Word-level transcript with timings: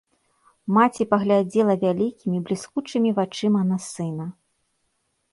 Маці 0.75 1.03
паглядзела 1.11 1.75
вялікімі, 1.83 2.37
бліскучымі 2.47 3.09
вачыма 3.19 3.61
на 3.73 3.77
сына. 3.89 4.25